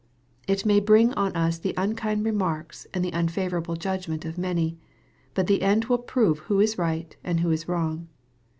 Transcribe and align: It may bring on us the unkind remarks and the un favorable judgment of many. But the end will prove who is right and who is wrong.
It 0.47 0.65
may 0.65 0.79
bring 0.79 1.13
on 1.13 1.31
us 1.35 1.59
the 1.59 1.75
unkind 1.77 2.25
remarks 2.25 2.87
and 2.91 3.05
the 3.05 3.13
un 3.13 3.27
favorable 3.27 3.75
judgment 3.75 4.25
of 4.25 4.35
many. 4.35 4.79
But 5.35 5.45
the 5.45 5.61
end 5.61 5.85
will 5.85 5.99
prove 5.99 6.39
who 6.39 6.59
is 6.59 6.79
right 6.79 7.15
and 7.23 7.41
who 7.41 7.51
is 7.51 7.67
wrong. 7.67 8.07